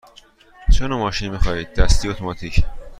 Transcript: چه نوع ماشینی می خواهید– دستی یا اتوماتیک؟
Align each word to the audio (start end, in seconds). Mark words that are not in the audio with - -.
چه 0.71 0.87
نوع 0.87 0.99
ماشینی 0.99 1.31
می 1.31 1.37
خواهید– 1.37 1.73
دستی 1.75 2.07
یا 2.07 2.13
اتوماتیک؟ 2.13 2.63